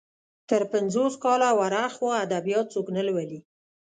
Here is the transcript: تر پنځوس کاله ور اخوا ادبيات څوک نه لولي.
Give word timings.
تر 0.49 0.61
پنځوس 0.71 1.13
کاله 1.23 1.49
ور 1.59 1.73
اخوا 1.87 2.11
ادبيات 2.25 2.65
څوک 2.73 2.87
نه 2.97 3.01
لولي. 3.07 3.39